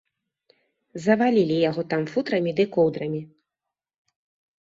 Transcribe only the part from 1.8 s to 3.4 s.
там футрамі ды коўдрамі.